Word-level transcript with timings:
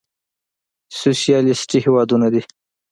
سوسيالېسټي 0.99 1.77
هېوادونه 1.85 2.27
دي. 2.33 2.41